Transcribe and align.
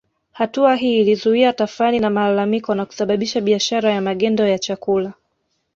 Hatua 0.31 0.75
hii 0.75 1.01
ilizua 1.01 1.53
tafrani 1.53 1.99
na 1.99 2.09
malalamiko 2.09 2.75
na 2.75 2.85
kusababisha 2.85 3.41
biashara 3.41 3.91
ya 3.91 4.01
magendo 4.01 4.47
ya 4.47 4.59
chakula 4.59 5.13